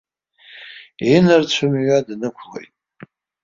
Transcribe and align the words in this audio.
Инарцәымҩа 1.13 1.99
днықәлоит. 2.07 2.73